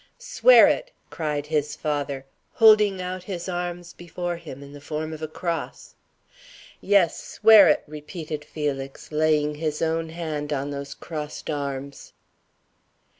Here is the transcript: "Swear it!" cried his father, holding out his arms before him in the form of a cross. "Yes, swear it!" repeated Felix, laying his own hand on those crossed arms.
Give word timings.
"Swear 0.17 0.65
it!" 0.67 0.89
cried 1.11 1.45
his 1.45 1.75
father, 1.75 2.25
holding 2.53 2.99
out 2.99 3.21
his 3.25 3.47
arms 3.47 3.93
before 3.93 4.37
him 4.37 4.63
in 4.63 4.73
the 4.73 4.81
form 4.81 5.13
of 5.13 5.21
a 5.21 5.27
cross. 5.27 5.93
"Yes, 6.81 7.23
swear 7.23 7.69
it!" 7.69 7.83
repeated 7.85 8.43
Felix, 8.43 9.11
laying 9.11 9.53
his 9.53 9.79
own 9.79 10.09
hand 10.09 10.51
on 10.51 10.71
those 10.71 10.95
crossed 10.95 11.51
arms. 11.51 12.13